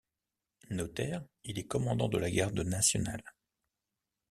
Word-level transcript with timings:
Notaire, 0.71 1.23
il 1.43 1.59
est 1.59 1.67
commandant 1.67 2.09
de 2.09 2.17
la 2.17 2.31
garde 2.31 2.59
nationale. 2.61 3.23